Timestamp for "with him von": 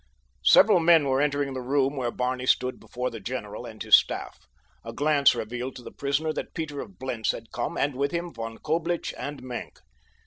7.95-8.57